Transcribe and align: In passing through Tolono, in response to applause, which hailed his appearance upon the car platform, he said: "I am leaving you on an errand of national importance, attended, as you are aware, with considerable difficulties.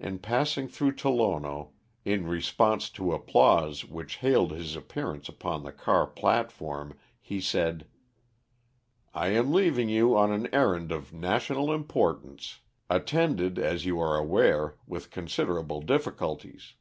In 0.00 0.18
passing 0.18 0.66
through 0.66 0.96
Tolono, 0.96 1.68
in 2.04 2.26
response 2.26 2.90
to 2.90 3.12
applause, 3.12 3.84
which 3.84 4.16
hailed 4.16 4.50
his 4.50 4.74
appearance 4.74 5.28
upon 5.28 5.62
the 5.62 5.70
car 5.70 6.08
platform, 6.08 6.98
he 7.20 7.40
said: 7.40 7.86
"I 9.14 9.28
am 9.28 9.52
leaving 9.52 9.88
you 9.88 10.16
on 10.16 10.32
an 10.32 10.52
errand 10.52 10.90
of 10.90 11.12
national 11.12 11.72
importance, 11.72 12.62
attended, 12.90 13.56
as 13.60 13.86
you 13.86 14.00
are 14.00 14.16
aware, 14.16 14.74
with 14.88 15.12
considerable 15.12 15.80
difficulties. 15.82 16.74